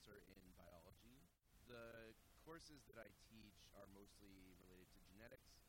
professor 0.00 0.32
in 0.32 0.40
biology. 0.56 1.20
The 1.68 2.16
courses 2.40 2.80
that 2.88 2.96
I 2.96 3.12
teach 3.28 3.68
are 3.76 3.84
mostly 3.92 4.56
related 4.64 4.88
to 4.96 5.00
genetics, 5.12 5.60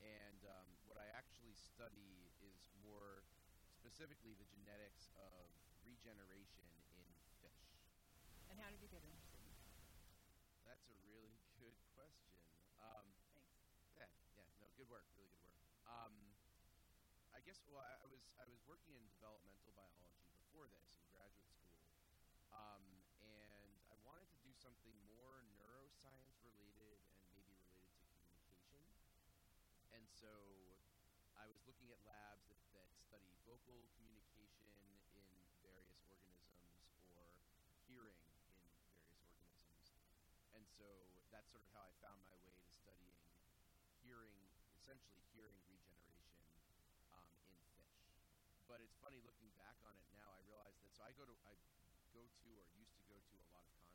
and 0.00 0.40
um, 0.48 0.68
what 0.88 0.96
I 0.96 1.04
actually 1.12 1.52
study 1.52 2.32
is 2.40 2.56
more 2.80 3.28
specifically 3.68 4.32
the 4.32 4.48
genetics 4.48 5.12
of 5.20 5.52
regeneration 5.84 6.64
in 6.96 7.04
fish. 7.44 7.76
And 8.48 8.56
how 8.56 8.72
did 8.72 8.80
you 8.80 8.88
get 8.88 9.04
interested 9.04 9.44
in 9.44 9.52
that? 9.52 9.68
That's 10.64 10.88
a 10.88 10.96
really 11.04 11.36
good 11.60 11.76
question. 11.92 12.32
Um, 12.80 13.12
Thanks. 13.28 13.52
yeah, 13.92 14.08
yeah, 14.40 14.48
no, 14.56 14.72
good 14.76 14.88
work, 14.88 15.04
really 15.20 15.28
good 15.28 15.44
work. 15.44 15.52
Um, 15.84 16.32
I 17.28 17.44
guess 17.44 17.60
well, 17.68 17.84
I, 17.84 17.92
I 18.00 18.08
was 18.08 18.24
I 18.40 18.48
was 18.48 18.58
working 18.64 18.96
in 18.96 19.04
developmental 19.12 19.70
biology 19.76 20.24
before 20.32 20.64
this 20.72 20.88
in 20.96 21.04
graduate 21.12 21.52
school, 21.52 21.84
um, 22.48 22.82
and 23.20 23.76
I 23.92 23.96
wanted 24.02 24.26
to 24.32 24.38
do 24.40 24.55
something 24.66 24.98
more 25.06 25.46
neuroscience 25.62 26.34
related 26.42 26.98
and 27.22 27.38
maybe 27.38 27.54
related 27.70 28.02
to 28.02 28.18
communication. 28.18 28.98
And 29.94 30.02
so 30.10 30.34
I 31.38 31.46
was 31.46 31.62
looking 31.70 31.94
at 31.94 32.02
labs 32.02 32.50
that, 32.50 32.58
that 32.74 32.90
study 32.98 33.30
vocal 33.46 33.86
communication 33.94 34.66
in 35.22 35.38
various 35.62 36.02
organisms 36.02 36.82
or 37.14 37.30
hearing 37.86 38.18
in 38.18 38.34
various 38.42 38.82
organisms. 38.90 39.86
And 40.58 40.66
so 40.66 40.90
that's 41.30 41.46
sort 41.54 41.62
of 41.62 41.70
how 41.70 41.86
I 41.86 41.94
found 42.02 42.18
my 42.26 42.34
way 42.42 42.58
to 42.58 42.70
studying 42.74 43.22
hearing, 44.02 44.34
essentially 44.82 45.22
hearing 45.30 45.62
regeneration 45.70 46.42
um, 47.14 47.30
in 47.54 47.54
fish. 47.78 48.02
But 48.66 48.82
it's 48.82 48.98
funny 48.98 49.22
looking 49.22 49.54
back 49.62 49.78
on 49.86 49.94
it 49.94 50.10
now. 50.10 50.34
I 50.34 50.42
realize 50.50 50.74
that 50.82 50.90
so 50.90 51.06
I 51.06 51.14
go 51.14 51.22
to 51.22 51.36
I 51.46 51.54
go 52.10 52.26
to 52.26 52.50
or 52.58 52.66
used 52.74 52.98
to 52.98 53.06
go 53.06 53.14
to 53.14 53.34
a 53.38 53.46
lot 53.54 53.62
of 53.62 53.85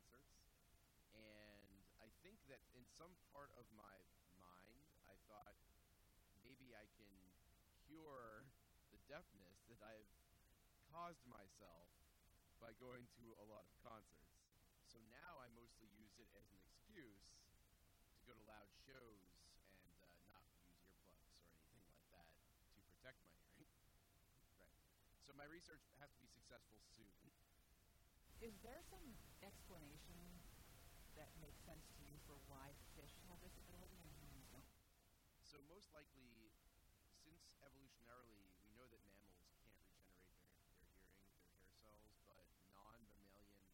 and 1.22 1.70
I 2.02 2.10
think 2.26 2.38
that 2.50 2.60
in 2.74 2.82
some 2.98 3.14
part 3.30 3.54
of 3.54 3.64
my 3.72 3.96
mind, 4.42 4.82
I 5.06 5.14
thought 5.30 5.54
maybe 6.42 6.74
I 6.74 6.86
can 6.98 7.14
cure 7.86 8.46
the 8.90 9.00
deafness 9.06 9.62
that 9.70 9.78
I've 9.82 10.10
caused 10.90 11.24
myself 11.30 11.88
by 12.60 12.74
going 12.78 13.06
to 13.18 13.24
a 13.42 13.46
lot 13.46 13.64
of 13.64 13.72
concerts. 13.82 14.38
So 14.86 15.00
now 15.08 15.40
I 15.40 15.48
mostly 15.56 15.88
use 15.96 16.14
it 16.20 16.28
as 16.36 16.44
an 16.52 16.58
excuse 16.60 17.26
to 18.18 18.22
go 18.28 18.36
to 18.36 18.44
loud 18.44 18.68
shows 18.84 19.32
and 19.82 19.96
uh, 19.98 20.06
not 20.30 20.44
use 20.52 20.76
earplugs 20.84 21.26
or 21.58 21.64
anything 21.72 21.96
like 21.96 22.10
that 22.12 22.28
to 22.76 22.80
protect 22.92 23.18
my 23.24 23.40
hearing. 23.56 23.82
right. 24.60 24.76
So 25.24 25.32
my 25.32 25.48
research 25.48 25.82
has 25.98 26.12
to 26.12 26.20
be 26.20 26.28
successful 26.28 26.78
soon. 26.92 27.12
Is 28.42 28.58
there 28.66 28.82
some 28.90 29.06
explanation 29.46 30.18
that 31.14 31.30
makes 31.38 31.62
sense 31.62 31.86
to 31.94 32.02
you 32.02 32.18
for 32.26 32.34
why 32.50 32.74
fish 32.98 33.14
have 33.30 33.38
this 33.38 33.54
ability 33.54 34.02
and 34.02 34.10
humans 34.18 34.50
don't? 34.50 34.66
So 35.52 35.60
most 35.68 35.92
likely, 35.92 36.48
since 37.20 37.44
evolutionarily 37.60 38.40
we 38.64 38.72
know 38.72 38.88
that 38.88 39.04
mammals 39.04 39.44
can't 39.52 39.68
regenerate 39.84 40.32
their, 40.40 40.48
their 40.64 40.80
hearing, 40.80 41.44
their 41.44 41.60
hair 41.60 41.68
cells, 41.76 42.08
but 42.24 42.40
non-mammalian 42.72 43.68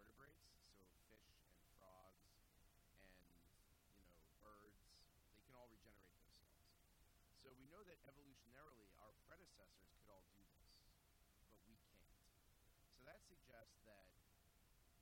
vertebrates, 0.00 0.48
so 1.04 1.20
fish 1.36 1.52
and 1.60 1.68
frogs 1.76 2.24
and 2.40 3.04
you 4.16 4.24
know 4.24 4.32
birds, 4.40 4.80
they 5.36 5.44
can 5.44 5.52
all 5.52 5.68
regenerate 5.68 6.24
those 6.24 6.48
cells. 6.56 6.72
So 7.44 7.52
we 7.52 7.68
know 7.68 7.84
that 7.84 8.00
evolutionarily 8.08 8.88
our 8.96 9.12
predecessors 9.28 9.92
could 10.00 10.08
all 10.08 10.24
do 10.32 10.40
this, 10.40 10.64
but 11.04 11.52
we 11.68 11.76
can't. 11.84 12.00
So 12.96 13.04
that 13.04 13.20
suggests 13.28 13.76
that 13.84 14.08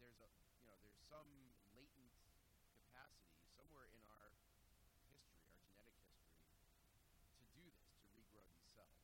there's 0.02 0.18
a 0.18 0.26
you 0.58 0.66
know 0.66 0.74
there's 0.82 0.98
some 1.06 1.30
latent 1.78 2.10
capacity 2.90 3.38
somewhere 3.54 3.86
in 3.86 4.02
our 4.10 4.34
history, 4.82 5.22
our 5.78 5.86
genetic 5.86 6.14
history, 6.18 6.62
to 7.40 7.44
do 7.56 7.64
this, 7.72 7.90
to 7.98 8.04
regrow 8.14 8.44
these 8.52 8.68
cells. 8.76 9.02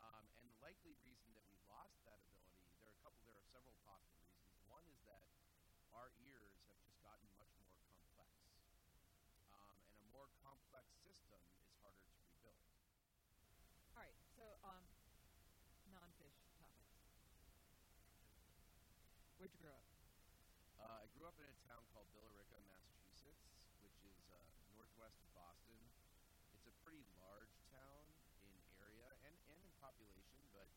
Um, 0.00 0.24
and 0.38 0.46
the 0.48 0.58
likely 0.62 0.94
reason 1.04 1.30
that 1.34 1.44
we 1.50 1.58
lost 1.68 1.98
that 2.06 2.18
ability, 2.22 2.70
there 2.78 2.88
are 2.88 2.96
a 2.96 3.02
couple, 3.02 3.20
there 3.26 3.36
are 3.36 3.37
several 3.48 3.76
possible 3.88 4.20
reasons. 4.28 4.60
One 4.68 4.84
is 4.92 5.00
that 5.08 5.24
our 5.96 6.12
ears 6.28 6.52
have 6.68 6.76
just 6.84 7.00
gotten 7.00 7.24
much 7.40 7.52
more 7.64 7.72
complex, 7.88 8.28
um, 9.56 9.76
and 9.96 10.04
a 10.04 10.10
more 10.12 10.28
complex 10.44 10.84
system 11.00 11.40
is 11.64 11.72
harder 11.80 12.04
to 12.04 12.18
rebuild. 12.28 12.60
All 13.96 14.04
right, 14.04 14.18
so 14.36 14.44
um, 14.68 14.84
non-fish 15.88 16.36
topics. 16.60 17.00
Where'd 19.40 19.54
you 19.56 19.62
grow 19.64 19.72
up? 19.72 19.88
Uh, 20.78 21.04
I 21.04 21.06
grew 21.16 21.24
up 21.24 21.38
in 21.40 21.48
a 21.48 21.56
town 21.64 21.82
called 21.96 22.06
Billerica, 22.12 22.60
Massachusetts, 22.68 23.48
which 23.80 23.96
is 24.04 24.20
uh, 24.28 24.38
northwest 24.76 25.18
of 25.24 25.30
Boston. 25.32 25.80
It's 26.52 26.68
a 26.68 26.74
pretty 26.84 27.02
large 27.16 27.56
town 27.72 28.04
in 28.44 28.52
area 28.84 29.08
and, 29.24 29.34
and 29.50 29.58
in 29.64 29.72
population, 29.80 30.44
but 30.52 30.68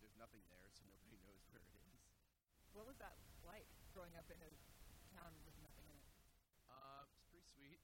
there's 0.00 0.14
nothing 0.18 0.42
there, 0.48 0.70
so 0.78 0.86
nobody 0.86 1.18
knows 1.26 1.42
where 1.50 1.62
it 1.62 1.76
is. 1.82 2.01
What 2.72 2.86
was 2.86 2.96
that 2.98 3.16
like 3.44 3.68
growing 3.92 4.16
up 4.16 4.28
in 4.30 4.40
a 4.40 4.50
town 5.12 5.32
with 5.44 5.54
nothing 5.60 5.84
in 5.88 5.96
it? 5.96 6.08
Uh, 6.68 7.04
it's 7.12 7.24
pretty 7.28 7.44
sweet. 7.52 7.80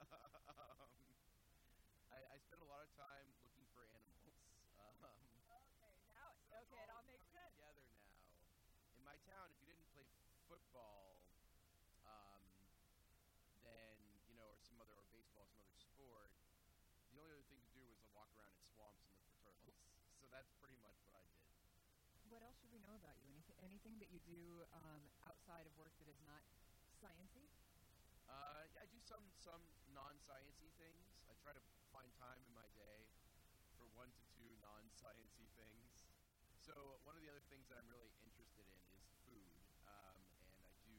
um, 0.00 0.88
I, 2.10 2.18
I 2.34 2.38
spent 2.38 2.60
a 2.62 2.68
lot 2.68 2.80
of 2.82 2.90
time 2.94 3.26
looking 3.42 3.66
for 3.72 3.84
animals. 3.84 4.22
Um, 4.76 5.00
Okay, 5.00 5.96
now 6.12 6.36
so 6.68 6.76
okay, 6.76 6.82
it 6.84 6.90
all 6.92 7.02
makes 7.08 7.24
sense. 7.32 7.56
together 7.56 7.80
now. 7.88 8.04
In 8.96 9.02
my 9.04 9.16
town, 9.24 9.48
if 9.50 9.56
you 9.60 9.66
didn't 9.66 9.88
play 9.88 10.04
football, 10.48 11.24
um, 12.04 12.44
then 13.64 13.96
you 14.28 14.36
know, 14.36 14.52
or 14.52 14.60
some 14.60 14.76
other, 14.80 14.92
or 15.00 15.08
baseball, 15.08 15.48
some 15.48 15.64
other 15.64 15.76
sport, 15.80 16.32
the 17.08 17.16
only 17.16 17.32
other 17.32 17.46
thing 17.48 17.60
to 17.64 17.72
do 17.72 17.88
was 17.88 17.96
to 18.04 18.08
walk 18.12 18.28
around 18.36 18.52
in 18.52 18.60
swamps 18.68 19.00
and 19.08 19.12
look 19.16 19.24
for 19.24 19.32
turtles. 19.40 19.72
So 20.20 20.26
that's 20.32 20.50
pretty 20.58 20.76
much 20.80 20.96
what 21.04 21.14
I 21.14 21.24
did. 21.30 21.45
What 22.36 22.44
else 22.44 22.60
should 22.60 22.68
we 22.68 22.84
know 22.84 22.92
about 23.00 23.16
you? 23.24 23.32
Anything, 23.32 23.56
anything 23.64 23.96
that 23.96 24.12
you 24.12 24.20
do 24.28 24.60
um, 24.76 25.00
outside 25.24 25.64
of 25.64 25.72
work 25.80 25.96
that 25.96 26.04
is 26.04 26.20
not 26.28 26.44
sciencey? 27.00 27.48
Uh, 28.28 28.60
yeah, 28.76 28.84
I 28.84 28.88
do 28.92 29.00
some 29.00 29.24
some 29.40 29.64
non-sciency 29.96 30.68
things. 30.76 31.16
I 31.32 31.34
try 31.40 31.56
to 31.56 31.64
find 31.96 32.12
time 32.20 32.36
in 32.44 32.52
my 32.52 32.68
day 32.76 33.08
for 33.80 33.88
one 33.96 34.12
to 34.12 34.22
two 34.36 34.52
non-sciency 34.60 35.48
things. 35.56 36.04
So 36.60 37.00
one 37.08 37.16
of 37.16 37.24
the 37.24 37.32
other 37.32 37.40
things 37.48 37.64
that 37.72 37.80
I'm 37.80 37.88
really 37.88 38.12
interested 38.20 38.68
in 38.68 38.84
is 39.00 39.08
food, 39.24 39.56
um, 39.88 40.20
and 40.52 40.60
I 40.60 40.76
do 40.84 40.92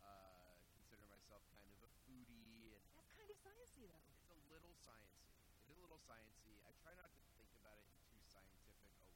uh, 0.00 0.56
consider 0.72 1.04
myself 1.12 1.44
kind 1.52 1.68
of 1.68 1.84
a 1.84 1.92
foodie, 2.08 2.80
and 2.80 2.96
That's 2.96 3.12
kind 3.12 3.28
of 3.28 3.36
sciencey, 3.44 3.84
though. 3.92 4.08
it's 4.08 4.32
a 4.32 4.40
little 4.48 4.72
sciencey. 4.80 5.36
It's 5.60 5.68
a 5.68 5.76
little 5.76 6.00
sciencey. 6.00 6.64
I 6.64 6.72
try 6.80 6.96
not 6.96 7.12
to 7.12 7.20
think 7.36 7.52
about 7.60 7.76
it 7.76 7.92
in 7.92 8.00
too 8.08 8.24
scientific 8.32 8.80
a 8.80 8.92
way. 8.96 9.12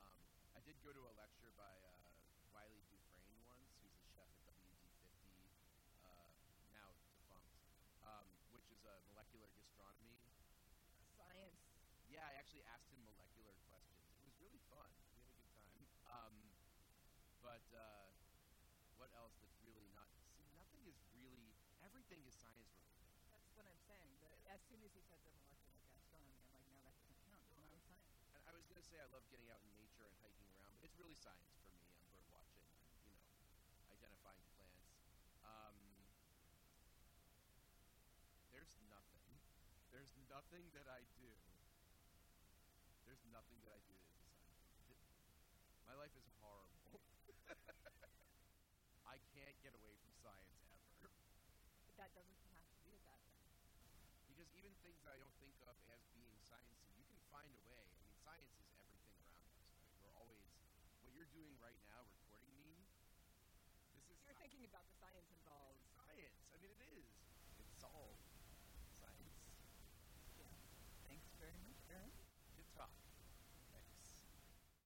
Um, 0.00 0.18
I 0.56 0.60
did 0.64 0.78
go 0.80 0.92
to 0.94 1.02
a 1.10 1.12
lecture 1.18 1.52
by 1.58 1.74
uh, 1.84 2.08
Wylie 2.54 2.84
Dufresne 2.88 3.36
once, 3.44 3.72
who's 3.82 3.92
a 3.98 4.04
chef 4.14 4.30
at 4.48 4.56
WD50, 4.62 5.52
uh, 6.06 6.32
now 6.72 6.94
defunct, 7.08 7.50
um, 8.06 8.28
which 8.54 8.68
is 8.72 8.80
a 8.86 8.94
molecular 9.10 9.50
gastronomy. 9.58 10.16
Science. 11.18 11.60
Yeah, 12.08 12.24
I 12.24 12.36
actually 12.40 12.64
asked 12.68 12.88
him 12.92 13.00
molecular 13.04 13.52
questions. 13.68 14.04
It 14.16 14.24
was 14.24 14.36
really 14.40 14.60
fun. 14.72 14.90
We 14.96 15.16
had 15.16 15.28
a 15.28 15.76
good 15.76 15.92
time. 16.04 16.28
Um, 16.28 16.36
but 17.52 17.68
uh, 17.76 18.08
what 18.96 19.12
else 19.12 19.36
that's 19.44 19.60
really 19.60 19.84
not? 19.92 20.08
See, 20.32 20.48
nothing 20.56 20.88
is 20.88 20.96
really. 21.12 21.52
Everything 21.84 22.24
is 22.24 22.32
science 22.32 22.72
related. 22.80 23.12
That's 23.28 23.52
what 23.52 23.68
I'm 23.68 23.76
saying. 23.84 24.16
But 24.24 24.32
as 24.48 24.64
soon 24.64 24.80
as 24.80 24.96
he 24.96 25.04
said 25.04 25.20
the 25.20 25.36
molecular 25.36 25.76
gastronomy, 25.84 26.32
I'm 26.40 26.48
like, 26.56 26.64
no, 26.72 26.80
that 26.80 26.96
doesn't 26.96 27.20
count. 27.28 27.44
It's 27.44 27.60
not 27.60 27.76
science. 27.84 27.84
And 28.32 28.40
I 28.48 28.56
was 28.56 28.64
gonna 28.64 28.80
say 28.80 28.96
I 29.04 29.08
love 29.12 29.28
getting 29.28 29.52
out 29.52 29.60
in 29.60 29.68
nature 29.76 30.08
and 30.08 30.16
hiking 30.24 30.48
around, 30.48 30.80
but 30.80 30.88
it's 30.88 30.96
really 30.96 31.12
science 31.12 31.52
for 31.60 31.68
me. 31.68 31.76
I'm 31.92 32.00
bird 32.08 32.24
watching, 32.32 32.64
you 33.04 33.12
know, 33.20 33.28
identifying 33.92 34.48
plants. 34.56 34.88
Um, 35.44 35.76
there's 38.48 38.80
nothing. 38.88 39.28
There's 39.92 40.16
nothing 40.32 40.72
that 40.72 40.88
I 40.88 41.04
do. 41.20 41.36
There's 43.04 43.20
nothing 43.28 43.60
that 43.60 43.76
I 43.76 43.84
do 43.84 43.92
that 44.00 44.08
is 44.16 44.24
scientific. 44.24 45.12
My 45.84 45.92
life 46.00 46.16
is 46.16 46.24
horrible. 46.40 47.02
I 49.04 49.18
can't 49.34 49.58
get 49.60 49.74
away 49.74 49.92
from 50.00 50.14
science 50.14 50.62
ever. 50.70 50.88
But 51.02 51.12
that 52.02 52.10
doesn't 52.18 52.42
have 52.50 52.66
to 52.66 52.78
be 52.82 52.90
a 52.98 53.02
bad 53.06 53.22
thing. 53.38 53.46
Because 54.26 54.50
even 54.58 54.74
things 54.82 54.98
that 55.06 55.14
I 55.14 55.18
don't 55.22 55.38
think 55.38 55.54
of 55.62 55.78
as 55.86 56.02
being 56.10 56.34
sciencey, 56.42 56.90
you 56.98 57.06
can 57.06 57.22
find 57.30 57.46
a 57.54 57.62
way. 57.62 57.78
I 57.94 58.02
mean, 58.02 58.10
science 58.26 58.50
is 58.58 58.66
everything 58.66 58.98
around 59.06 59.30
us. 59.30 59.46
Right? 59.86 59.94
We're 60.02 60.10
always 60.18 60.42
what 60.98 61.14
you're 61.14 61.30
doing 61.30 61.54
right 61.62 61.78
now, 61.86 62.02
recording 62.10 62.50
me. 62.58 62.82
This 63.94 64.02
is 64.10 64.18
You're 64.26 64.34
thinking 64.34 64.66
about 64.66 64.82
the 64.90 64.94
science 64.98 65.30
involved. 65.30 65.78
science. 65.94 66.42
I 66.50 66.58
mean, 66.58 66.74
it 66.82 66.90
is. 66.90 67.06
It's 67.62 67.86
all 67.86 68.18
science. 68.98 69.38
Thanks 71.06 71.30
very 71.38 71.54
much, 71.62 71.78
Aaron. 71.86 72.10